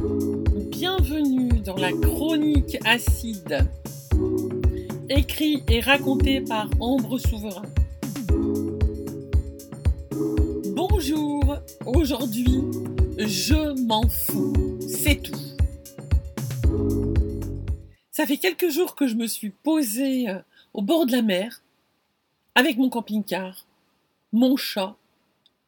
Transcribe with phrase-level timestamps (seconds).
[0.00, 3.68] Bienvenue dans la chronique acide,
[5.10, 7.66] écrit et raconté par Ambre Souverain.
[10.74, 12.62] Bonjour, aujourd'hui,
[13.18, 15.34] je m'en fous, c'est tout.
[18.10, 20.38] Ça fait quelques jours que je me suis posée euh,
[20.72, 21.60] au bord de la mer
[22.54, 23.66] avec mon camping-car,
[24.32, 24.96] mon chat,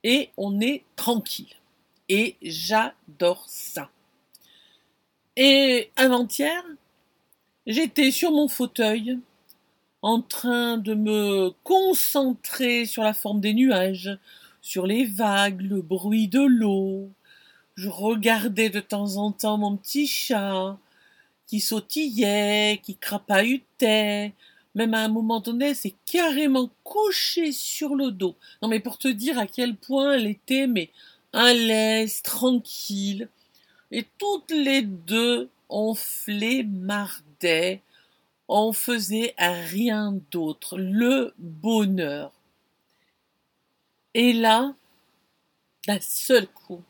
[0.05, 1.55] et on est tranquille.
[2.09, 3.91] Et j'adore ça.
[5.37, 6.63] Et avant-hier,
[7.67, 9.19] j'étais sur mon fauteuil
[10.03, 14.19] en train de me concentrer sur la forme des nuages,
[14.61, 17.09] sur les vagues, le bruit de l'eau.
[17.77, 20.77] Je regardais de temps en temps mon petit chat
[21.47, 24.35] qui sautillait, qui crapahutait,
[24.75, 28.37] même à un moment donné, c'est carrément couché sur le dos.
[28.61, 30.91] Non mais pour te dire à quel point elle était mais
[31.33, 33.29] à l'aise, tranquille.
[33.95, 37.83] Et toutes les deux, on flémardait,
[38.49, 42.33] on faisait rien d'autre, le bonheur.
[44.15, 44.75] Et là,
[45.87, 46.83] d'un seul coup,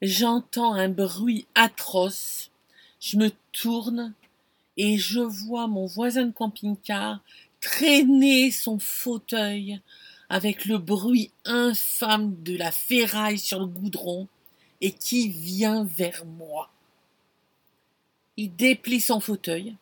[0.00, 2.52] j'entends un bruit atroce,
[3.00, 4.14] je me tourne
[4.76, 7.20] et je vois mon voisin de camping-car
[7.60, 9.80] traîner son fauteuil
[10.28, 14.28] avec le bruit infâme de la ferraille sur le goudron
[14.80, 16.70] et qui vient vers moi.
[18.36, 19.74] Il déplie son fauteuil.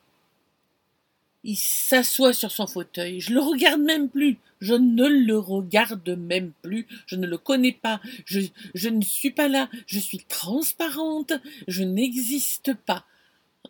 [1.44, 3.20] Il s'assoit sur son fauteuil.
[3.20, 4.38] Je le regarde même plus.
[4.60, 6.86] Je ne le regarde même plus.
[7.06, 8.00] Je ne le connais pas.
[8.24, 9.68] Je, ne suis pas là.
[9.86, 11.32] Je suis transparente.
[11.68, 13.04] Je n'existe pas.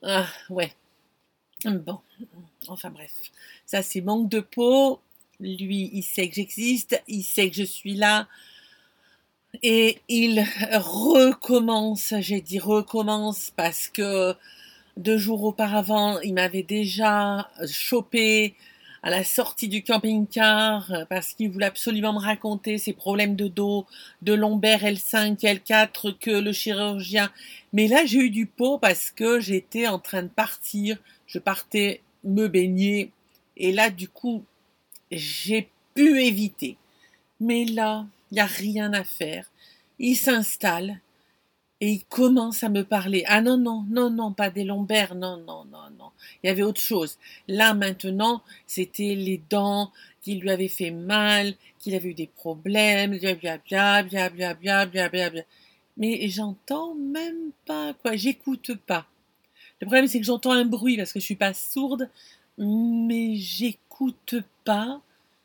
[0.03, 0.73] Ah, ouais.
[1.65, 1.99] Bon,
[2.69, 3.13] enfin bref,
[3.65, 5.01] ça c'est manque de peau.
[5.41, 8.29] Lui, il sait que j'existe, il sait que je suis là.
[9.62, 14.35] Et il recommence, j'ai dit recommence parce que
[14.97, 18.55] deux jours auparavant, il m'avait déjà chopé
[19.03, 23.87] à la sortie du camping-car parce qu'il voulait absolument me raconter ses problèmes de dos,
[24.22, 27.31] de lombaire L5, L4 que le chirurgien.
[27.73, 32.00] Mais là, j'ai eu du pot parce que j'étais en train de partir je partais
[32.25, 33.11] me baigner
[33.56, 34.44] et là du coup
[35.11, 36.77] j'ai pu éviter.
[37.41, 39.50] Mais là, il n'y a rien à faire.
[39.98, 41.00] Il s'installe
[41.81, 43.25] et il commence à me parler.
[43.26, 46.10] Ah non, non, non, non, pas des lombaires, non, non, non, non.
[46.42, 47.19] Il y avait autre chose.
[47.48, 49.92] Là, maintenant, c'était les dents
[50.22, 54.87] qui lui avaient fait mal, qu'il avait eu des problèmes, Bien bien bien bien bien
[54.87, 55.44] bien bien bien.
[55.97, 58.16] Mais j'entends même pas, quoi.
[58.16, 59.06] J'écoute pas.
[59.81, 62.08] Le problème, c'est que j'entends un bruit parce que je suis pas sourde,
[62.58, 65.00] mais j'écoute pas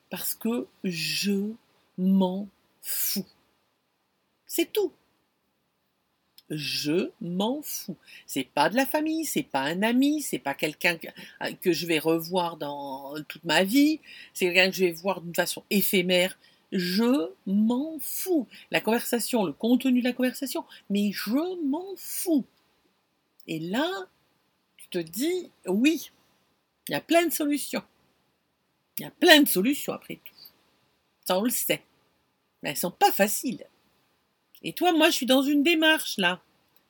[0.10, 1.52] parce que je
[1.98, 2.48] m'en
[2.82, 3.26] fous.
[4.46, 4.92] C'est tout.
[6.50, 7.96] Je m'en fous.
[8.26, 10.98] C'est pas de la famille, c'est pas un ami, c'est pas quelqu'un
[11.62, 14.02] que je vais revoir dans toute ma vie,
[14.34, 16.38] c'est quelqu'un que je vais voir d'une façon éphémère.
[16.74, 18.48] Je m'en fous.
[18.70, 22.46] La conversation, le contenu de la conversation, mais je m'en fous.
[23.48, 23.88] Et là,
[24.92, 26.12] te dis oui,
[26.88, 27.84] il y a plein de solutions.
[29.00, 30.34] Il y a plein de solutions après tout.
[31.26, 31.82] Ça, on le sait.
[32.62, 33.66] Mais elles sont pas faciles.
[34.64, 36.42] Et toi, moi, je suis dans une démarche, là.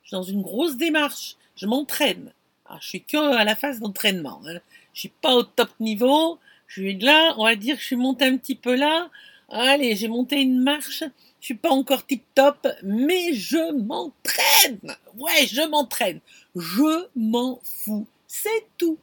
[0.02, 1.36] Je suis dans une grosse démarche.
[1.56, 2.32] Je m'entraîne.
[2.66, 4.40] Alors, je suis que à la phase d'entraînement.
[4.46, 4.58] Hein.
[4.92, 6.38] Je suis pas au top niveau.
[6.66, 9.10] Je suis là, on va dire que je suis monté un petit peu là.
[9.48, 11.04] Allez, j'ai monté une marche.
[11.40, 14.96] Je suis pas encore tip top, mais je m'entraîne.
[15.16, 16.20] Ouais, je m'entraîne.
[16.54, 18.06] Je m'en fous.
[18.26, 18.98] C'est tout.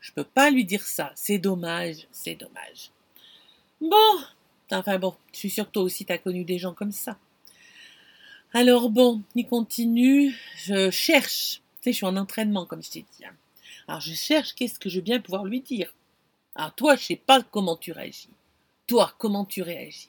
[0.00, 1.12] Je peux pas lui dire ça.
[1.14, 2.90] C'est dommage, c'est dommage.
[3.80, 4.18] Bon.
[4.70, 7.18] Enfin bon, je suis sûre que toi aussi t'as connu des gens comme ça.
[8.52, 10.34] Alors bon, il continue.
[10.64, 11.60] Je cherche.
[11.80, 13.24] Tu sais, je suis en entraînement, comme je t'ai dit.
[13.24, 13.34] Hein.
[13.88, 15.92] Alors je cherche qu'est-ce que je vais bien pouvoir lui dire?
[16.54, 18.30] Alors toi, je sais pas comment tu réagis.
[18.86, 20.08] Toi, comment tu réagis?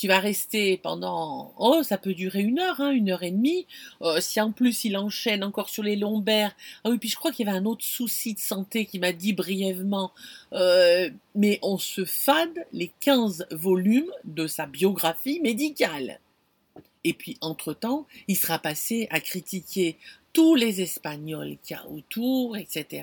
[0.00, 3.66] Tu vas rester pendant oh ça peut durer une heure hein, une heure et demie
[4.00, 7.32] euh, si en plus il enchaîne encore sur les lombaires ah oui puis je crois
[7.32, 10.12] qu'il y avait un autre souci de santé qui m'a dit brièvement
[10.54, 16.18] euh, mais on se fade les 15 volumes de sa biographie médicale
[17.04, 19.98] et puis entre-temps il sera passé à critiquer
[20.32, 23.02] tous les Espagnols qu'il y a autour, etc.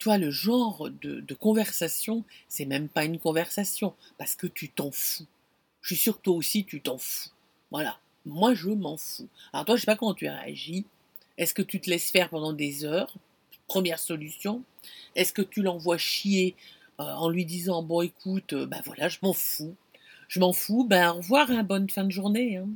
[0.00, 4.90] Toi, le genre de, de conversation, c'est même pas une conversation, parce que tu t'en
[4.90, 5.28] fous.
[5.80, 7.30] Je suis sûr que toi aussi, tu t'en fous.
[7.70, 7.98] Voilà.
[8.26, 9.28] Moi, je m'en fous.
[9.52, 10.84] Alors toi, je sais pas comment tu réagis.
[11.38, 13.14] Est-ce que tu te laisses faire pendant des heures?
[13.66, 14.62] Première solution.
[15.14, 16.56] Est-ce que tu l'envoies chier
[17.00, 19.76] euh, en lui disant bon écoute, euh, ben voilà, je m'en fous.
[20.26, 22.56] Je m'en fous, ben au revoir, hein, bonne fin de journée.
[22.56, 22.68] Hein.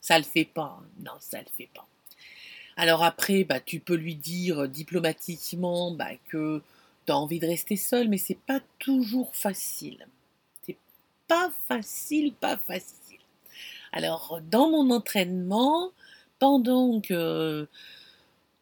[0.00, 0.82] Ça le fait pas.
[0.98, 1.86] Non, ça le fait pas.
[2.76, 6.62] Alors après, bah, tu peux lui dire diplomatiquement bah, que
[7.10, 10.06] tu as envie de rester seul, mais c'est pas toujours facile.
[10.62, 10.78] C'est
[11.26, 13.18] pas facile, pas facile.
[13.92, 15.90] Alors, dans mon entraînement,
[16.38, 17.66] pendant que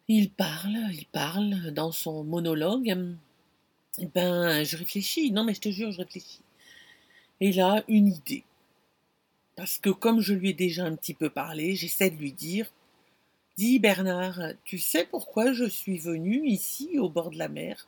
[0.07, 3.15] il parle, il parle dans son monologue,
[4.15, 5.31] ben, je réfléchis.
[5.31, 6.41] Non, mais je te jure, je réfléchis.
[7.41, 8.43] Et là, une idée.
[9.55, 12.71] Parce que comme je lui ai déjà un petit peu parlé, j'essaie de lui dire
[13.57, 17.87] Dis Bernard, tu sais pourquoi je suis venu ici au bord de la mer?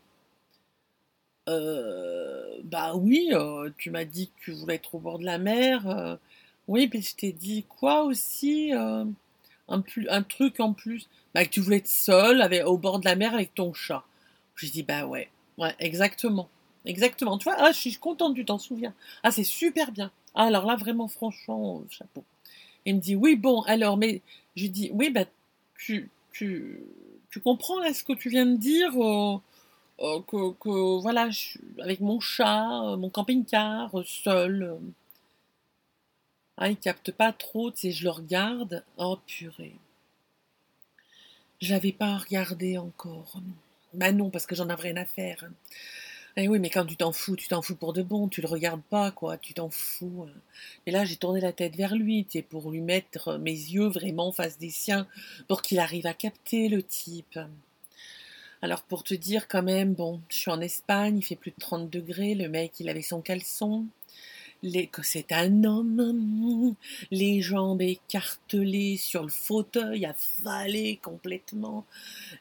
[1.51, 5.37] Euh, Bah oui, euh, tu m'as dit que tu voulais être au bord de la
[5.37, 5.87] mer.
[5.87, 6.15] Euh,
[6.67, 9.81] oui, puis je t'ai dit quoi aussi un,
[10.27, 11.07] truc en plus?
[11.33, 14.03] Bah, Que tu voulais être seul au bord de la mer avec ton chat.
[14.55, 16.49] J'ai dit bah ouais, ouais, exactement.
[16.85, 17.37] Exactement.
[17.37, 18.93] Tu vois, ah, je suis contente, tu t'en souviens.
[19.23, 20.11] Ah, c'est super bien.
[20.35, 22.23] Ah, alors là, vraiment, franchement, chapeau.
[22.85, 24.21] Il me dit, oui, bon, alors, mais
[24.55, 25.25] je dis, oui, bah,
[25.77, 26.79] tu, tu,
[27.29, 28.93] tu comprends là ce que tu viens de dire
[30.27, 31.29] que, que, voilà,
[31.79, 34.77] avec mon chat, euh, mon camping-car, seul.
[36.57, 38.83] Ah, il capte pas trop, tu sais, je le regarde.
[38.97, 39.75] Oh, purée.
[41.61, 43.39] Je l'avais pas regardé encore.
[43.93, 45.49] Bah non, parce que j'en avais rien à faire.
[46.37, 48.47] Eh oui, mais quand tu t'en fous, tu t'en fous pour de bon, tu le
[48.47, 50.25] regardes pas, quoi, tu t'en fous.
[50.27, 50.39] Hein.
[50.85, 54.31] Et là, j'ai tourné la tête vers lui, tu pour lui mettre mes yeux vraiment
[54.31, 55.07] face des siens,
[55.47, 57.37] pour qu'il arrive à capter le type.
[58.61, 61.59] Alors, pour te dire quand même, bon, je suis en Espagne, il fait plus de
[61.59, 63.87] 30 degrés, le mec, il avait son caleçon,
[65.03, 66.75] c'est un homme,
[67.11, 71.85] les jambes écartelées sur le fauteuil, affalé complètement.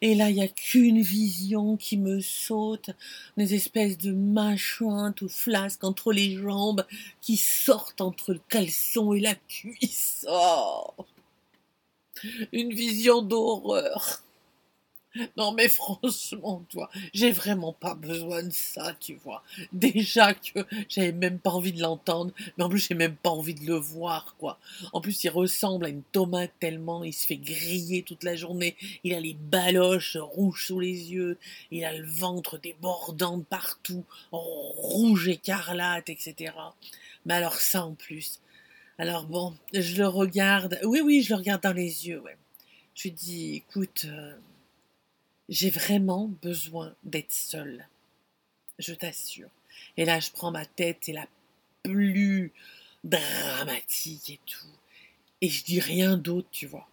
[0.03, 2.91] Et là, il n'y a qu'une vision qui me saute,
[3.37, 6.85] des espèces de machins tout flasques entre les jambes
[7.21, 10.27] qui sortent entre le caleçon et la cuisse.
[10.29, 10.93] Oh
[12.53, 14.23] Une vision d'horreur.
[15.37, 19.43] Non mais franchement, toi, j'ai vraiment pas besoin de ça, tu vois.
[19.73, 23.55] Déjà que j'avais même pas envie de l'entendre, mais en plus j'ai même pas envie
[23.55, 24.59] de le voir, quoi.
[24.93, 28.77] En plus il ressemble à une tomate tellement, il se fait griller toute la journée,
[29.05, 31.39] il a les baloches rouges sous les yeux,
[31.71, 36.55] il a le ventre débordant de partout, rouge écarlate, etc.
[37.27, 38.41] Mais alors ça en plus.
[38.99, 42.37] Alors bon, je le regarde, oui oui, je le regarde dans les yeux, ouais.
[42.95, 44.05] Je lui dis, écoute...
[44.07, 44.37] Euh,
[45.51, 47.87] j'ai vraiment besoin d'être seule.
[48.79, 49.51] Je t'assure.
[49.97, 51.27] Et là, je prends ma tête, c'est la
[51.83, 52.53] plus
[53.05, 54.67] dramatique et tout.
[55.41, 56.89] Et je dis rien d'autre, tu vois.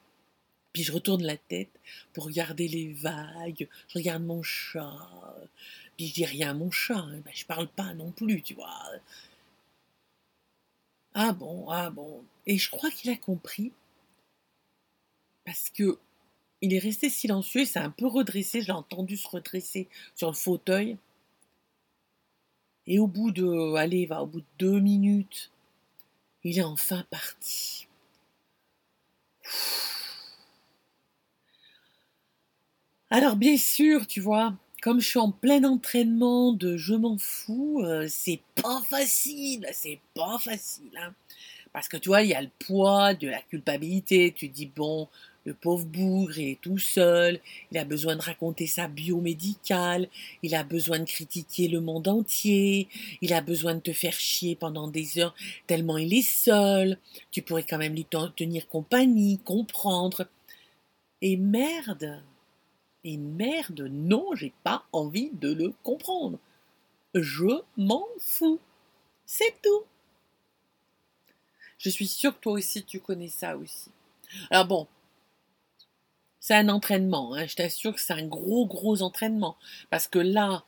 [0.74, 1.70] Puis je retourne la tête
[2.14, 3.68] pour regarder les vagues.
[3.90, 4.98] Je regarde mon chat.
[5.96, 6.98] Puis je dis rien à mon chat.
[6.98, 7.22] Hein.
[7.24, 8.74] Ben, je parle pas non plus, tu vois.
[11.14, 12.24] Ah bon, ah bon.
[12.46, 13.72] Et je crois qu'il a compris.
[15.46, 16.00] Parce que
[16.62, 20.28] il est resté silencieux, il s'est un peu redressé, je l'ai entendu se redresser sur
[20.28, 20.98] le fauteuil.
[22.88, 25.52] Et au bout de, allez, va, au bout de deux minutes,
[26.44, 27.88] il est enfin parti.
[33.10, 37.82] Alors bien sûr, tu vois, comme je suis en plein entraînement de je m'en fous,
[37.84, 40.92] euh, c'est pas facile, c'est pas facile.
[41.00, 41.14] Hein.
[41.74, 44.34] Parce que tu vois, il y a le poids de la culpabilité.
[44.36, 45.08] Tu dis, bon,
[45.48, 47.40] le pauvre bougre, il est tout seul,
[47.72, 50.10] il a besoin de raconter sa biomédicale,
[50.44, 52.90] il a besoin de critiquer le monde entier,
[53.22, 55.34] il a besoin de te faire chier pendant des heures
[55.66, 56.98] tellement il est seul,
[57.32, 60.28] tu pourrais quand même lui tenir compagnie, comprendre.
[61.22, 62.22] Et merde,
[63.06, 66.40] et merde, non, j'ai pas envie de le comprendre.
[67.14, 68.60] Je m'en fous.
[69.26, 69.84] C'est tout.
[71.78, 73.92] Je suis sûre que toi aussi tu connais ça aussi.
[74.52, 74.88] Alors bon,
[76.48, 77.34] c'est un entraînement.
[77.34, 77.46] Hein.
[77.46, 79.58] Je t'assure que c'est un gros, gros entraînement.
[79.90, 80.64] Parce que là,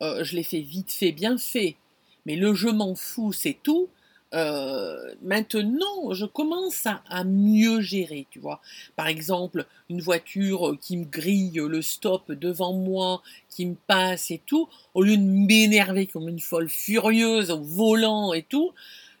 [0.00, 1.76] euh, je l'ai fait vite fait, bien fait.
[2.24, 3.90] Mais le je m'en fous, c'est tout.
[4.32, 8.62] Euh, maintenant, je commence à, mieux gérer, tu vois.
[8.96, 13.20] Par exemple, une voiture qui me grille le stop devant moi,
[13.50, 18.32] qui me passe et tout, au lieu de m'énerver comme une folle furieuse au volant
[18.32, 18.72] et tout,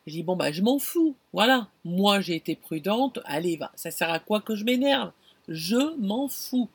[0.06, 1.68] je dis bon bah je m'en fous, voilà.
[1.84, 5.12] Moi j'ai été prudente, allez va, ça sert à quoi que je m'énerve?
[5.48, 6.68] Je m'en fous.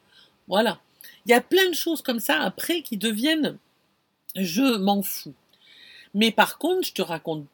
[0.48, 0.80] Voilà.
[1.26, 3.58] Il y a plein de choses comme ça après qui deviennent
[4.36, 5.34] je m'en fous.
[6.14, 7.46] Mais par contre, je te raconte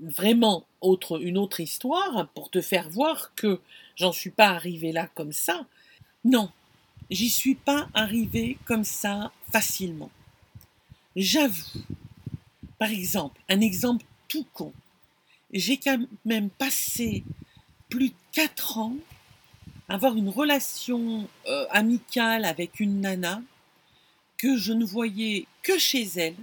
[0.00, 3.60] vraiment autre, une autre histoire pour te faire voir que
[3.96, 5.66] j'en suis pas arrivé là comme ça.
[6.24, 6.50] Non,
[7.10, 10.10] j'y suis pas arrivé comme ça facilement.
[11.16, 11.82] J'avoue.
[12.78, 14.72] Par exemple, un exemple tout con.
[15.52, 17.24] J'ai quand même passé
[17.88, 18.96] plus de 4 ans
[19.88, 23.42] avoir une relation euh, amicale avec une nana
[24.36, 26.36] que je ne voyais que chez elle.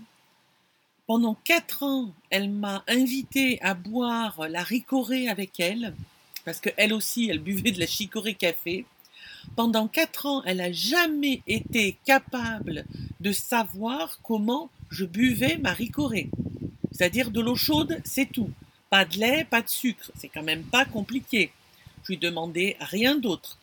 [1.08, 5.94] Pendant quatre ans, elle m'a invité à boire la ricorée avec elle,
[6.44, 8.86] parce qu'elle aussi, elle buvait de la chicorée café.
[9.56, 12.86] Pendant quatre ans, elle n'a jamais été capable
[13.20, 16.30] de savoir comment je buvais ma ricorée.
[16.92, 18.50] C'est-à-dire de l'eau chaude, c'est tout.
[18.90, 20.12] Pas de lait, pas de sucre.
[20.16, 21.52] C'est quand même pas compliqué.
[22.08, 22.20] Lui
[22.80, 23.58] rien d'autre.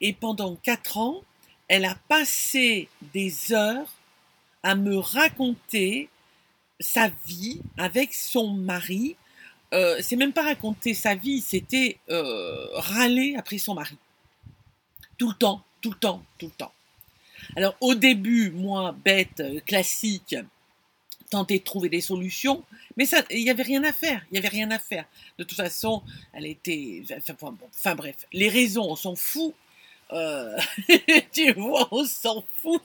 [0.00, 1.22] Et pendant quatre ans,
[1.68, 3.92] elle a passé des heures
[4.62, 6.08] à me raconter
[6.80, 9.16] sa vie avec son mari.
[9.72, 13.96] Euh, c'est même pas raconter sa vie, c'était euh, râler après son mari.
[15.18, 16.72] Tout le temps, tout le temps, tout le temps.
[17.56, 20.36] Alors au début, moi, bête, euh, classique,
[21.30, 22.62] tenter de trouver des solutions,
[22.96, 25.04] mais ça, il n'y avait rien à faire, il n'y avait rien à faire.
[25.38, 26.02] De toute façon,
[26.32, 29.54] elle était, enfin, bref, les raisons, on s'en fout.
[30.12, 30.56] Euh,
[31.32, 32.82] tu vois, on s'en fout.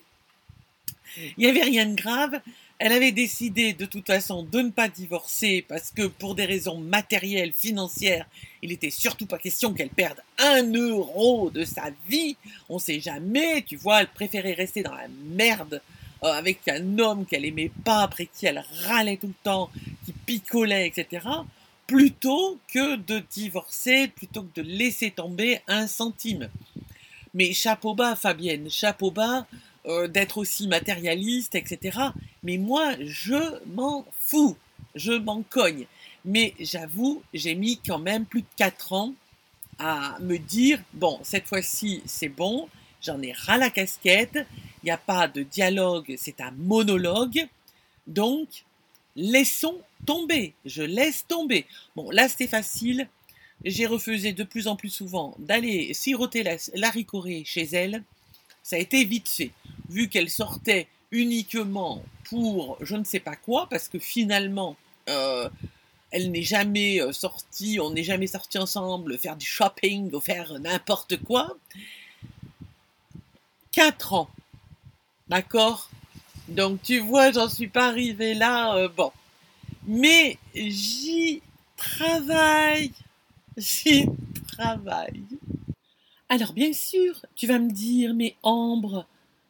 [1.17, 2.41] Il n'y avait rien de grave.
[2.79, 6.79] Elle avait décidé de toute façon de ne pas divorcer parce que pour des raisons
[6.79, 8.25] matérielles, financières,
[8.63, 12.37] il n'était surtout pas question qu'elle perde un euro de sa vie.
[12.69, 15.79] On ne sait jamais, tu vois, elle préférait rester dans la merde
[16.23, 19.69] euh, avec un homme qu'elle aimait pas, après qui elle râlait tout le temps,
[20.05, 21.25] qui picolait, etc.,
[21.87, 26.49] plutôt que de divorcer, plutôt que de laisser tomber un centime.
[27.33, 29.45] Mais chapeau bas, Fabienne, chapeau bas,
[29.87, 31.97] euh, d'être aussi matérialiste, etc.
[32.43, 34.55] Mais moi, je m'en fous,
[34.93, 35.87] je m'en cogne.
[36.23, 39.13] Mais j'avoue, j'ai mis quand même plus de 4 ans
[39.79, 42.69] à me dire, bon, cette fois-ci, c'est bon,
[43.01, 44.45] j'en ai ras la casquette,
[44.83, 47.47] il n'y a pas de dialogue, c'est un monologue.
[48.07, 48.47] Donc,
[49.15, 51.65] laissons tomber, je laisse tomber.
[51.95, 53.07] Bon, là, c'était facile,
[53.63, 56.91] j'ai refusé de plus en plus souvent d'aller siroter la, la
[57.45, 58.03] chez elle.
[58.63, 59.51] Ça a été vite fait,
[59.89, 64.77] vu qu'elle sortait uniquement pour je ne sais pas quoi, parce que finalement,
[65.09, 65.49] euh,
[66.11, 70.59] elle n'est jamais euh, sortie, on n'est jamais sorti ensemble faire du shopping ou faire
[70.59, 71.55] n'importe quoi.
[73.71, 74.29] Quatre ans,
[75.31, 75.89] d'accord?
[76.49, 79.11] Donc tu vois, j'en suis pas arrivée là, euh, bon.
[79.87, 81.41] Mais j'y
[81.77, 82.91] travaille.
[83.57, 84.05] J'y
[84.47, 85.23] travaille.
[86.29, 89.05] Alors bien sûr, tu vas me dire, mais Ambre,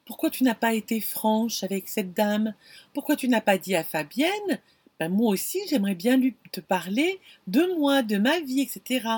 [0.06, 2.54] pourquoi tu n'as pas été franche avec cette dame?
[2.94, 4.58] Pourquoi tu n'as pas dit à Fabienne
[4.98, 9.08] ben moi aussi j'aimerais bien lui te parler de moi, de ma vie, etc.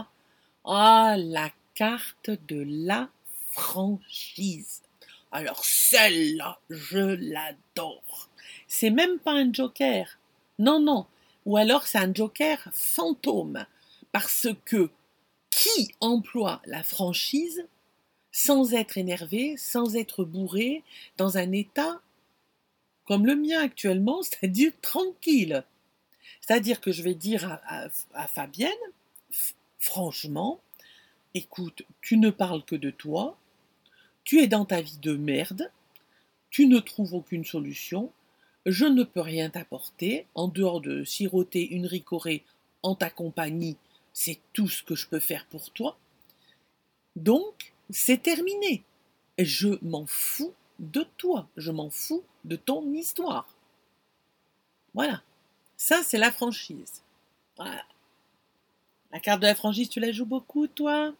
[0.64, 3.11] Ah, la carte de la
[3.50, 4.83] franchise.
[5.34, 8.30] Alors celle-là, je l'adore.
[8.68, 10.20] C'est même pas un joker.
[10.60, 11.06] Non, non.
[11.44, 13.66] Ou alors c'est un joker fantôme
[14.12, 14.90] parce que
[15.50, 17.66] qui emploie la franchise
[18.30, 20.84] sans être énervé, sans être bourré,
[21.16, 22.00] dans un état
[23.04, 25.64] comme le mien actuellement, c'est-à-dire tranquille.
[26.40, 28.70] C'est-à-dire que je vais dire à, Fabienne,
[29.80, 30.60] franchement,
[31.34, 33.36] écoute, tu ne parles que de toi,
[34.25, 35.71] tu es dans ta vie de merde,
[36.50, 38.11] tu ne trouves aucune solution,
[38.66, 42.45] je ne peux rien t'apporter, en dehors de siroter une ricorée
[42.83, 43.76] en ta compagnie
[44.14, 45.99] c'est tout ce que je peux faire pour toi.
[47.16, 48.85] Donc, c'est terminé.
[49.37, 53.49] Je m'en fous de toi, je m'en fous de ton histoire.
[54.95, 55.23] Voilà.
[55.76, 57.02] Ça, c'est la franchise.
[57.57, 57.85] Voilà.
[59.12, 61.12] La carte de la franchise, tu la joues beaucoup, toi?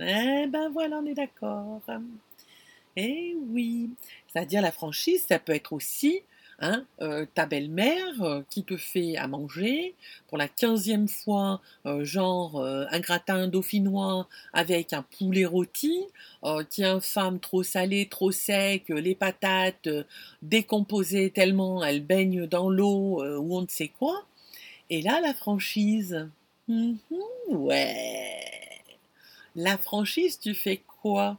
[0.00, 1.80] Eh ben voilà, on est d'accord.
[2.96, 3.90] Eh oui.
[4.28, 6.22] C'est-à-dire, la franchise, ça peut être aussi
[6.58, 9.94] Hein, euh, ta belle-mère euh, qui te fait à manger
[10.26, 16.02] pour la quinzième fois, euh, genre un gratin dauphinois avec un poulet rôti,
[16.70, 19.88] qui infâme trop salé, trop sec, les patates
[20.40, 24.24] décomposées tellement elles baignent dans l'eau ou on ne sait quoi.
[24.90, 26.28] Et là, la franchise.
[26.68, 26.98] Mhm,
[27.50, 28.40] ouais.
[29.56, 31.38] La franchise, tu fais quoi?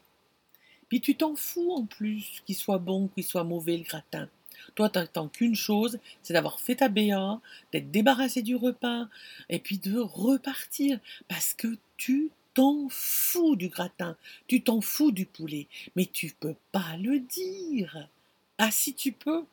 [0.89, 4.29] Puis tu t'en fous en plus qu'il soit bon, qu'il soit mauvais le gratin.
[4.75, 7.39] Toi, tu n'attends qu'une chose, c'est d'avoir fait ta BA,
[7.71, 9.07] d'être débarrassé du repas,
[9.49, 10.99] et puis de repartir.
[11.27, 14.17] Parce que tu t'en fous du gratin,
[14.47, 18.09] tu t'en fous du poulet, mais tu peux pas le dire.
[18.57, 19.45] Ah, si tu peux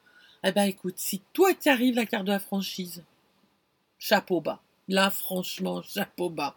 [0.43, 3.03] Eh ben écoute, si toi tu arrives la carte de la franchise,
[3.99, 4.63] chapeau bas.
[4.89, 6.57] Là, franchement, chapeau bas.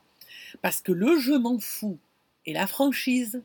[0.62, 2.00] Parce que le je m'en fous
[2.46, 3.44] et la franchise,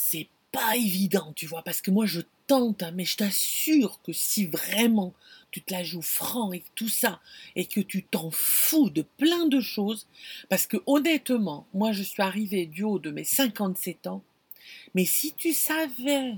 [0.00, 4.12] c'est pas évident, tu vois, parce que moi je tente, hein, mais je t'assure que
[4.12, 5.12] si vraiment
[5.50, 7.20] tu te la joues franc et tout ça,
[7.54, 10.06] et que tu t'en fous de plein de choses,
[10.48, 14.22] parce que honnêtement, moi je suis arrivée du haut de mes 57 ans,
[14.94, 16.36] mais si tu savais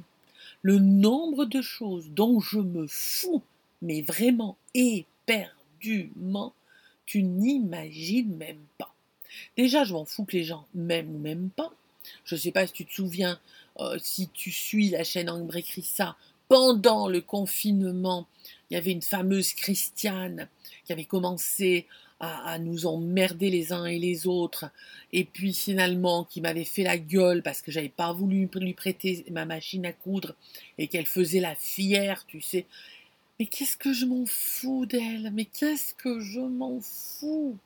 [0.63, 3.43] le nombre de choses dont je me fous,
[3.81, 6.55] mais vraiment éperdument,
[7.07, 8.95] tu n'imagines même pas.
[9.57, 11.73] Déjà, je m'en fous que les gens m'aiment ou m'aiment pas.
[12.25, 13.39] Je ne sais pas si tu te souviens,
[13.81, 16.17] euh, si tu suis la chaîne Ambré Chrissa,
[16.49, 18.27] pendant le confinement,
[18.71, 20.49] il y avait une fameuse Christiane
[20.85, 21.87] qui avait commencé
[22.21, 24.71] à, nous emmerder les uns et les autres,
[25.13, 29.25] et puis finalement qui m'avait fait la gueule parce que j'avais pas voulu lui prêter
[29.33, 30.37] ma machine à coudre
[30.79, 32.67] et qu'elle faisait la fière, tu sais.
[33.41, 35.33] Mais qu'est-ce que je m'en fous d'elle?
[35.33, 37.59] Mais qu'est-ce que je m'en fous?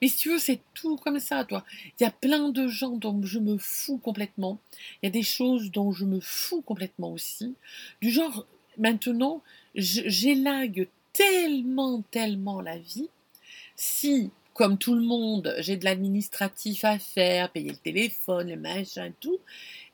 [0.00, 1.64] Mais si tu veux, c'est tout comme ça, toi.
[1.98, 4.58] Il y a plein de gens dont je me fous complètement.
[5.02, 7.54] Il y a des choses dont je me fous complètement aussi.
[8.00, 8.46] Du genre,
[8.78, 9.42] maintenant,
[9.74, 13.08] j'élague tellement, tellement la vie.
[13.76, 19.12] Si, comme tout le monde, j'ai de l'administratif à faire, payer le téléphone, les machins,
[19.20, 19.38] tout,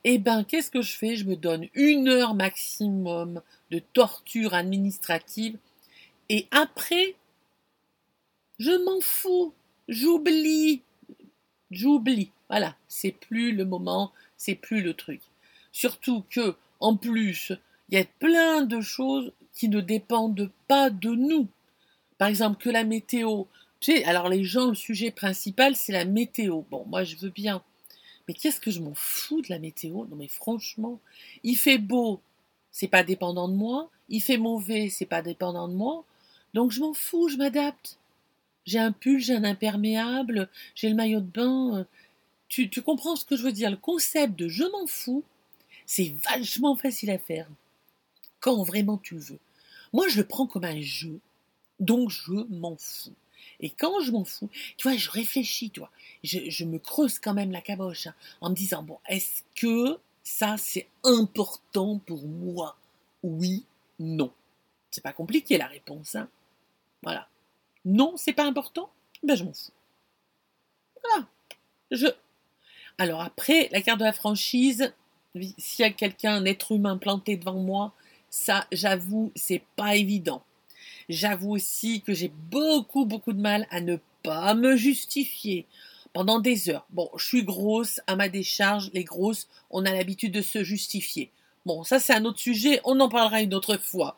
[0.03, 1.15] eh ben, qu'est-ce que je fais?
[1.15, 5.57] Je me donne une heure maximum de torture administrative.
[6.29, 7.15] Et après,
[8.59, 9.53] je m'en fous.
[9.87, 10.81] J'oublie.
[11.71, 12.31] J'oublie.
[12.49, 15.21] Voilà, c'est plus le moment, c'est plus le truc.
[15.71, 17.51] Surtout que, en plus,
[17.89, 21.47] il y a plein de choses qui ne dépendent pas de nous.
[22.17, 23.45] Par exemple, que la météo.
[23.79, 26.61] Tu sais, alors les gens, le sujet principal, c'est la météo.
[26.69, 27.63] Bon, moi, je veux bien.
[28.27, 30.05] Mais qu'est-ce que je m'en fous de la météo?
[30.05, 30.99] Non, mais franchement,
[31.43, 32.21] il fait beau,
[32.71, 33.89] c'est pas dépendant de moi.
[34.09, 36.05] Il fait mauvais, c'est pas dépendant de moi.
[36.53, 37.97] Donc, je m'en fous, je m'adapte.
[38.65, 41.85] J'ai un pull, j'ai un imperméable, j'ai le maillot de bain.
[42.47, 43.71] Tu, tu comprends ce que je veux dire?
[43.71, 45.23] Le concept de je m'en fous,
[45.85, 47.47] c'est vachement facile à faire.
[48.39, 49.39] Quand vraiment tu veux.
[49.93, 51.19] Moi, je le prends comme un jeu,
[51.79, 53.13] donc je m'en fous.
[53.59, 55.91] Et quand je m'en fous, tu vois, je réfléchis, tu vois,
[56.23, 60.57] je, me creuse quand même la caboche hein, en me disant, bon, est-ce que ça
[60.57, 62.77] c'est important pour moi?
[63.21, 63.65] Oui,
[63.99, 64.31] non.
[64.91, 66.29] C'est pas compliqué la réponse, hein
[67.03, 67.27] Voilà.
[67.85, 68.89] Non, c'est pas important?
[69.23, 69.71] Ben je m'en fous.
[71.03, 71.27] Voilà.
[71.91, 72.07] Je.
[72.97, 74.93] Alors après, la carte de la franchise,
[75.57, 77.93] s'il y a quelqu'un, un être humain planté devant moi,
[78.29, 80.43] ça, j'avoue, c'est pas évident.
[81.09, 85.67] J'avoue aussi que j'ai beaucoup, beaucoup de mal à ne pas me justifier
[86.13, 86.85] pendant des heures.
[86.91, 91.31] Bon, je suis grosse, à ma décharge, les grosses, on a l'habitude de se justifier.
[91.65, 94.17] Bon, ça c'est un autre sujet, on en parlera une autre fois.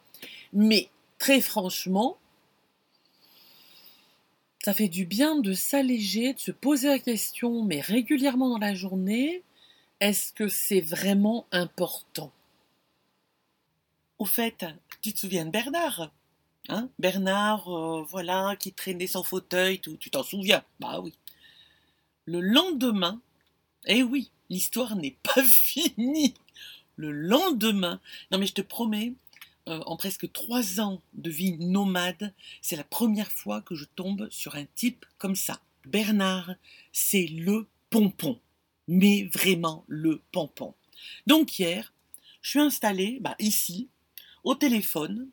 [0.54, 2.18] Mais très franchement,
[4.66, 8.74] ça fait du bien de s'alléger, de se poser la question, mais régulièrement dans la
[8.74, 9.44] journée,
[10.00, 12.32] est-ce que c'est vraiment important?
[14.18, 14.66] Au fait,
[15.04, 16.12] tu te souviens de Bernard
[16.70, 16.90] hein?
[16.98, 20.64] Bernard, euh, voilà, qui traînait son fauteuil, tu t'en souviens?
[20.80, 21.14] Bah oui.
[22.26, 23.22] Le lendemain,
[23.86, 26.34] eh oui, l'histoire n'est pas finie.
[26.96, 28.00] Le lendemain,
[28.32, 29.14] non mais je te promets,
[29.68, 34.28] euh, en presque trois ans de vie nomade, c'est la première fois que je tombe
[34.30, 35.60] sur un type comme ça.
[35.86, 36.52] Bernard,
[36.92, 38.40] c'est le pompon,
[38.88, 40.74] mais vraiment le pompon.
[41.28, 41.94] Donc hier,
[42.42, 43.90] je suis installé bah, ici,
[44.44, 45.30] au téléphone,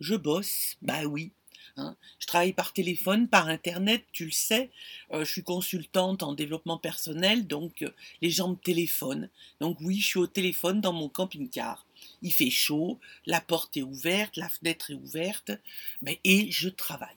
[0.00, 1.32] je bosse, bah oui,
[1.76, 1.96] Hein.
[2.18, 4.70] Je travaille par téléphone, par internet, tu le sais.
[5.12, 9.28] Euh, je suis consultante en développement personnel, donc euh, les gens me téléphonent.
[9.60, 11.86] Donc oui, je suis au téléphone dans mon camping-car
[12.22, 15.52] il fait chaud, la porte est ouverte, la fenêtre est ouverte,
[16.00, 17.16] mais et je travaille.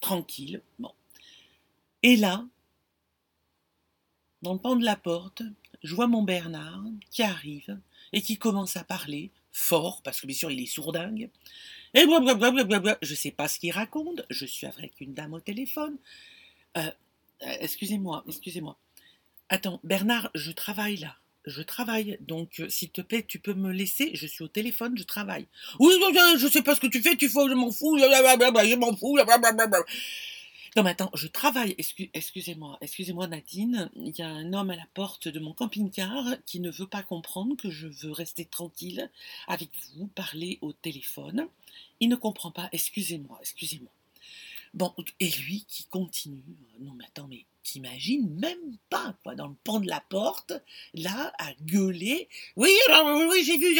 [0.00, 0.62] Tranquille.
[2.02, 2.44] Et là,
[4.42, 5.42] dans le pan de la porte,
[5.82, 7.78] je vois mon Bernard qui arrive
[8.12, 11.30] et qui commence à parler fort, parce que bien sûr il est sourdingue.
[11.94, 15.96] Et blablabla, je sais pas ce qu'il raconte, je suis avec une dame au téléphone.
[16.76, 16.90] Euh,
[17.42, 18.78] euh, excusez-moi, excusez-moi.
[19.48, 21.16] Attends, Bernard, je travaille là
[21.48, 22.18] je travaille.
[22.20, 24.10] Donc, euh, s'il te plaît, tu peux me laisser.
[24.14, 25.46] Je suis au téléphone, je travaille.
[25.80, 25.94] Oui,
[26.38, 29.18] je sais pas ce que tu fais, tu fais, je m'en fous, je m'en fous.
[30.76, 31.74] Non, mais attends, je travaille.
[32.14, 33.90] Excusez-moi, excusez-moi, Nadine.
[33.96, 37.02] Il y a un homme à la porte de mon camping-car qui ne veut pas
[37.02, 39.10] comprendre que je veux rester tranquille
[39.48, 41.48] avec vous, parler au téléphone.
[42.00, 42.68] Il ne comprend pas.
[42.72, 43.90] Excusez-moi, excusez-moi.
[44.74, 46.42] Bon, et lui qui continue.
[46.80, 50.52] Non, mais attends, mais t'imagines même pas, quoi, dans le pan de la porte,
[50.94, 52.28] là, à gueuler.
[52.56, 52.70] Oui,
[53.30, 53.76] oui, j'ai vu.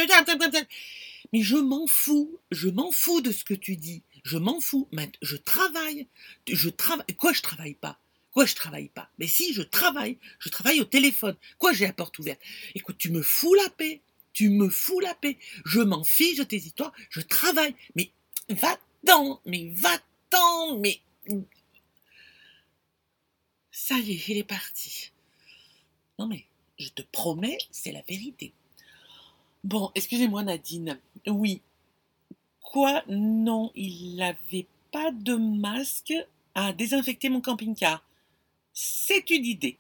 [1.33, 4.03] Mais je m'en fous, je m'en fous de ce que tu dis.
[4.25, 4.89] Je m'en fous.
[5.23, 6.07] Je travaille.
[6.47, 7.07] Je travaille.
[7.17, 7.99] Quoi, je travaille pas?
[8.33, 9.11] Quoi, je travaille pas?
[9.19, 10.19] Mais si, je travaille.
[10.39, 11.37] Je travaille au téléphone.
[11.59, 12.41] Quoi, j'ai la porte ouverte?
[12.75, 14.01] Écoute, tu me fous la paix.
[14.33, 15.39] Tu me fous la paix.
[15.65, 16.93] Je m'en fiche de tes histoires.
[17.11, 17.75] Je travaille.
[17.97, 18.11] Mais
[18.49, 19.41] va-t'en.
[19.47, 20.05] Mais va-t'en.
[20.79, 21.01] Mais.
[23.71, 25.13] Ça y est, il est parti.
[26.19, 26.45] Non mais,
[26.79, 28.53] je te promets, c'est la vérité.
[29.65, 31.01] Bon, excusez-moi Nadine.
[31.27, 31.63] Oui.
[32.61, 33.03] Quoi?
[33.09, 36.13] Non, il n'avait pas de masque
[36.55, 38.05] à désinfecter mon camping-car.
[38.75, 39.79] C'est une idée.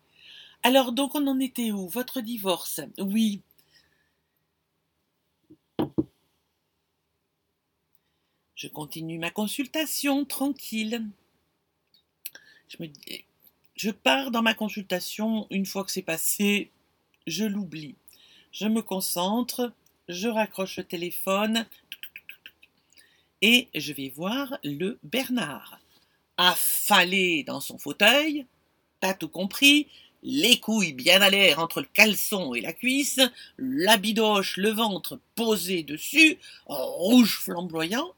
[0.62, 1.88] Alors donc on en était où?
[1.88, 2.80] Votre divorce?
[2.98, 3.42] Oui.
[8.58, 11.04] Je continue ma consultation tranquille.
[13.76, 16.72] Je pars dans ma consultation une fois que c'est passé,
[17.28, 17.94] je l'oublie.
[18.50, 19.72] Je me concentre,
[20.08, 21.66] je raccroche le téléphone
[23.42, 25.78] et je vais voir le Bernard.
[26.36, 28.44] Affalé dans son fauteuil,
[28.98, 29.86] t'as tout compris,
[30.24, 33.20] les couilles bien à l'air entre le caleçon et la cuisse,
[33.56, 38.12] la bidoche, le ventre posé dessus, rouge flamboyant.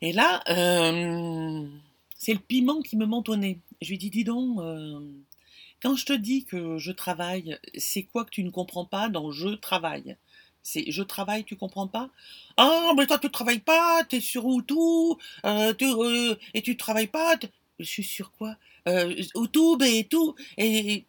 [0.00, 1.66] Et là, euh,
[2.16, 3.06] c'est le piment qui me
[3.36, 3.60] nez.
[3.82, 5.00] Je lui dis, dis donc, euh,
[5.82, 9.30] quand je te dis que je travaille, c'est quoi que tu ne comprends pas dans
[9.30, 10.16] je travaille
[10.62, 12.10] c'est je travaille, tu comprends pas?
[12.56, 17.36] Ah, mais toi tu travailles pas, t'es sur YouTube, euh, euh, et tu travailles pas.
[17.78, 18.56] Je suis sur quoi?
[18.88, 19.14] Euh,
[19.82, 20.34] et tout.
[20.58, 21.04] Et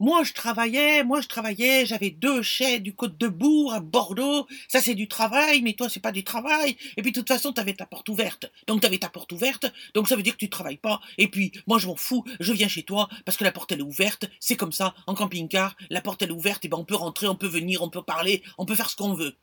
[0.00, 4.46] moi, je travaillais, moi, je travaillais, j'avais deux chais du Côte de Bourg à Bordeaux.
[4.68, 6.76] Ça, c'est du travail, mais toi, c'est pas du travail.
[6.96, 8.50] Et puis, de toute façon, t'avais ta porte ouverte.
[8.68, 9.66] Donc, t'avais ta porte ouverte.
[9.94, 11.00] Donc, ça veut dire que tu travailles pas.
[11.18, 12.24] Et puis, moi, je m'en fous.
[12.38, 14.26] Je viens chez toi parce que la porte, elle est ouverte.
[14.38, 14.94] C'est comme ça.
[15.08, 16.64] En camping-car, la porte, elle est ouverte.
[16.64, 18.96] Et ben, on peut rentrer, on peut venir, on peut parler, on peut faire ce
[18.96, 19.34] qu'on veut.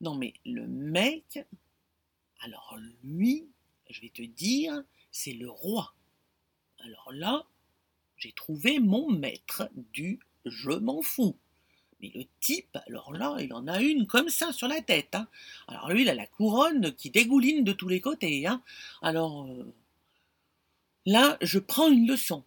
[0.00, 1.40] Non, mais le mec,
[2.40, 3.48] alors lui,
[3.90, 5.94] je vais te dire, c'est le roi.
[6.84, 7.46] Alors là,
[8.16, 11.36] j'ai trouvé mon maître du je m'en fous.
[12.00, 15.14] Mais le type, alors là, il en a une comme ça sur la tête.
[15.14, 15.28] Hein.
[15.66, 18.46] Alors lui, il a la couronne qui dégouline de tous les côtés.
[18.46, 18.62] Hein.
[19.02, 19.74] Alors euh,
[21.06, 22.44] là, je prends une leçon.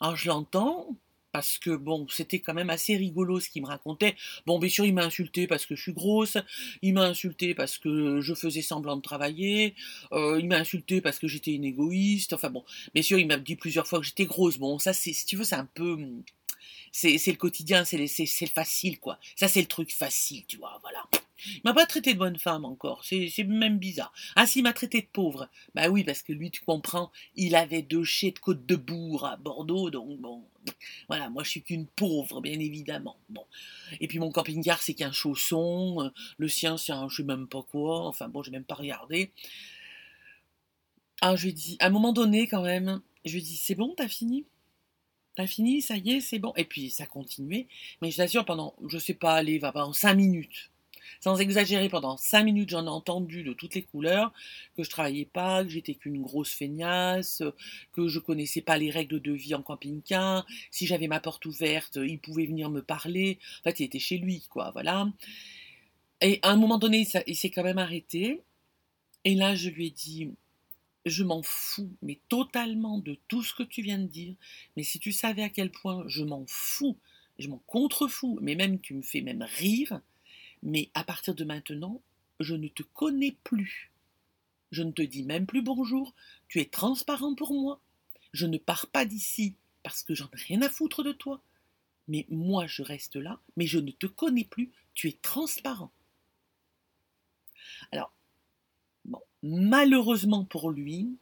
[0.00, 0.96] Alors je l'entends,
[1.32, 4.16] parce que bon, c'était quand même assez rigolo ce qu'il me racontait.
[4.46, 6.36] Bon, bien sûr, il m'a insulté parce que je suis grosse,
[6.82, 9.74] il m'a insulté parce que je faisais semblant de travailler,
[10.12, 12.32] euh, il m'a insulté parce que j'étais une égoïste.
[12.32, 12.64] Enfin bon,
[12.94, 14.58] bien sûr, il m'a dit plusieurs fois que j'étais grosse.
[14.58, 15.98] Bon, ça, c'est, si tu veux, c'est un peu,
[16.92, 19.18] c'est, le quotidien, c'est facile, quoi.
[19.36, 21.04] Ça, c'est le truc facile, tu vois, voilà.
[21.46, 24.12] Il m'a pas traité de bonne femme encore, c'est même bizarre.
[24.36, 27.82] Ah, s'il m'a traité de pauvre, bah oui, parce que lui, tu comprends, il avait
[27.82, 30.44] deux chais de côte de bourg à Bordeaux, donc bon,
[31.08, 33.16] voilà, moi je suis qu'une pauvre, bien évidemment.
[33.28, 33.44] Bon.
[34.00, 37.46] Et puis mon camping-car, c'est qu'un chausson, euh, le sien, c'est un je sais même
[37.48, 39.30] pas quoi, enfin bon, j'ai même pas regardé.
[41.22, 43.94] Ah, je lui dis, à un moment donné, quand même, je lui dis, c'est bon,
[43.96, 44.46] t'as fini?
[45.36, 46.52] T'as fini, ça y est, c'est bon.
[46.56, 47.68] Et puis ça continuait,
[48.02, 50.69] mais je t'assure, pendant, je sais pas, allez, va pendant cinq minutes,
[51.20, 54.32] sans exagérer, pendant cinq minutes, j'en ai entendu de toutes les couleurs,
[54.76, 57.42] que je travaillais pas, que j'étais qu'une grosse feignasse,
[57.92, 60.46] que je connaissais pas les règles de vie en camping-car.
[60.70, 63.38] Si j'avais ma porte ouverte, il pouvait venir me parler.
[63.60, 65.08] En fait, il était chez lui, quoi, voilà.
[66.20, 68.42] Et à un moment donné, il s'est quand même arrêté.
[69.24, 70.30] Et là, je lui ai dit,
[71.06, 74.34] je m'en fous, mais totalement de tout ce que tu viens de dire.
[74.76, 76.96] Mais si tu savais à quel point je m'en fous,
[77.38, 80.00] je m'en contrefous, mais même tu me fais même rire,
[80.62, 82.00] mais à partir de maintenant,
[82.38, 83.90] je ne te connais plus.
[84.70, 86.14] Je ne te dis même plus bonjour,
[86.48, 87.80] tu es transparent pour moi.
[88.32, 91.42] Je ne pars pas d'ici parce que j'en ai rien à foutre de toi.
[92.08, 95.92] Mais moi, je reste là, mais je ne te connais plus, tu es transparent.
[97.92, 98.12] Alors,
[99.42, 101.16] malheureusement pour lui,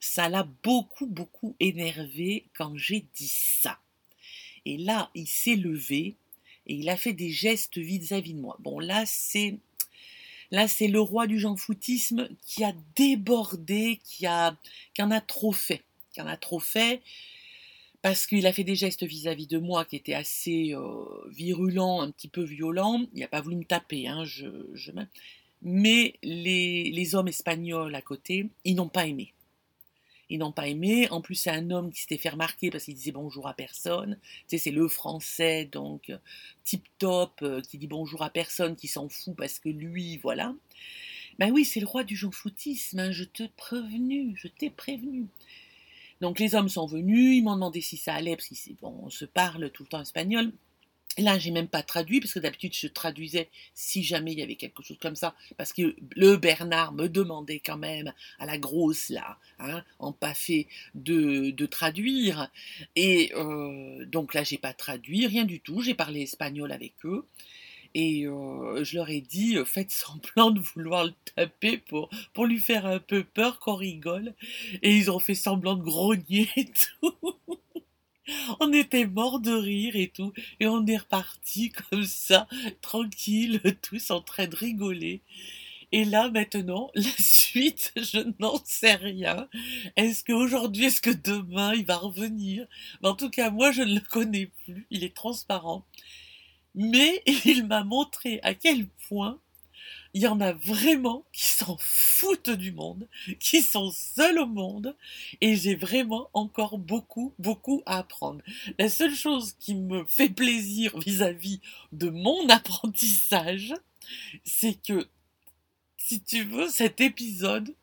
[0.00, 3.80] ça l'a beaucoup, beaucoup énervé quand j'ai dit ça.
[4.64, 6.16] Et là, il s'est levé,
[6.66, 8.56] et il a fait des gestes vis-à-vis de moi.
[8.60, 9.58] Bon, là, c'est
[10.50, 14.56] là c'est le roi du jean-foutisme qui a débordé, qui a
[14.94, 17.02] qui en a trop fait, qui a trop fait
[18.04, 22.10] parce qu'il a fait des gestes vis-à-vis de moi qui étaient assez euh, virulents, un
[22.10, 23.02] petit peu violents.
[23.14, 24.90] Il n'a pas voulu me taper, hein, je, je...
[25.62, 29.32] mais les, les hommes espagnols à côté, ils n'ont pas aimé
[30.30, 31.08] ils n'ont pas aimé.
[31.10, 34.18] En plus, c'est un homme qui s'était fait remarquer parce qu'il disait bonjour à personne.
[34.48, 36.12] Tu sais, c'est le français, donc
[36.64, 40.54] tip top, euh, qui dit bonjour à personne, qui s'en fout parce que lui, voilà.
[41.38, 45.26] Ben oui, c'est le roi du jean-foutisme, hein, je te prévenu, je t'ai prévenu.
[46.20, 48.48] Donc les hommes sont venus, ils m'ont demandé si ça allait, parce
[48.80, 50.52] qu'on se parle tout le temps espagnol.
[51.18, 54.56] Là, j'ai même pas traduit, parce que d'habitude, je traduisais si jamais il y avait
[54.56, 59.10] quelque chose comme ça, parce que le Bernard me demandait quand même, à la grosse,
[59.10, 62.50] là, hein, en paffé, de, de traduire.
[62.96, 65.82] Et euh, donc là, j'ai pas traduit, rien du tout.
[65.82, 67.24] J'ai parlé espagnol avec eux.
[67.94, 72.58] Et euh, je leur ai dit, faites semblant de vouloir le taper pour, pour lui
[72.58, 74.34] faire un peu peur qu'on rigole.
[74.82, 77.14] Et ils ont fait semblant de grogner et tout.
[78.60, 82.46] On était morts de rire et tout, et on est reparti comme ça,
[82.80, 85.22] tranquille, tous en train de rigoler.
[85.92, 89.48] Et là, maintenant, la suite, je n'en sais rien.
[89.96, 92.66] Est-ce qu'aujourd'hui, est-ce que demain, il va revenir?
[93.02, 94.86] Mais en tout cas, moi, je ne le connais plus.
[94.90, 95.86] Il est transparent.
[96.74, 99.38] Mais il m'a montré à quel point
[100.14, 103.08] il y en a vraiment qui s'en foutent du monde,
[103.40, 104.96] qui sont seuls au monde,
[105.40, 108.40] et j'ai vraiment encore beaucoup, beaucoup à apprendre.
[108.78, 113.74] La seule chose qui me fait plaisir vis-à-vis de mon apprentissage,
[114.44, 115.08] c'est que,
[115.96, 117.74] si tu veux, cet épisode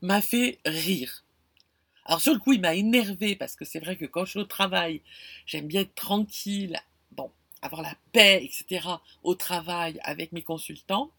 [0.00, 1.24] m'a fait rire.
[2.06, 4.40] Alors sur le coup, il m'a énervé parce que c'est vrai que quand je suis
[4.40, 5.02] au travail,
[5.44, 6.80] j'aime bien être tranquille,
[7.12, 8.88] bon, avoir la paix, etc.
[9.24, 11.10] au travail avec mes consultants.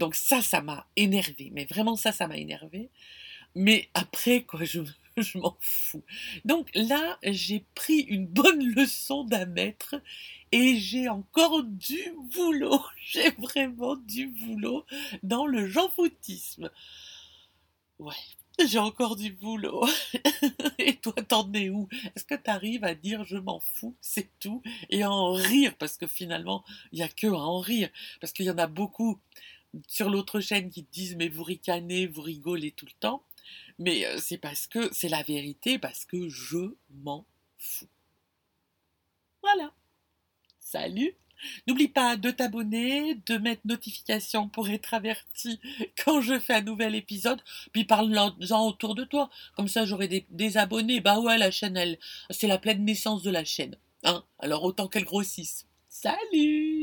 [0.00, 1.50] Donc ça, ça m'a énervé.
[1.52, 2.88] Mais vraiment, ça, ça m'a énervé.
[3.54, 4.80] Mais après, quoi, je,
[5.38, 6.02] m'en fous.
[6.46, 9.96] Donc là, j'ai pris une bonne leçon d'un maître
[10.52, 12.00] et j'ai encore du
[12.34, 12.80] boulot.
[13.04, 14.86] J'ai vraiment du boulot
[15.22, 16.70] dans le jean-foutisme.
[17.98, 18.14] Ouais,
[18.66, 19.86] j'ai encore du boulot.
[20.78, 21.88] Et toi, t'en es où?
[22.14, 25.74] Est-ce que t'arrives à dire je m'en fous, c'est tout, et à en rire?
[25.78, 27.90] Parce que finalement, il n'y a que à en rire.
[28.20, 29.18] Parce qu'il y en a beaucoup
[29.86, 33.24] sur l'autre chaîne qui te disent mais vous ricanez, vous rigolez tout le temps.
[33.78, 37.26] Mais euh, c'est parce que c'est la vérité, parce que je m'en
[37.58, 37.88] fous.
[39.42, 39.72] Voilà.
[40.60, 41.14] Salut
[41.66, 45.58] N'oublie pas de t'abonner, de mettre notification pour être averti
[46.04, 47.40] quand je fais un nouvel épisode,
[47.72, 49.30] puis parle-en autour de toi.
[49.56, 51.00] Comme ça, j'aurai des, abonnés.
[51.00, 51.96] Bah ouais, la chaîne,
[52.30, 53.76] c'est la pleine naissance de la chaîne.
[54.04, 54.24] Hein?
[54.38, 55.66] Alors autant qu'elle grossisse.
[55.88, 56.79] Salut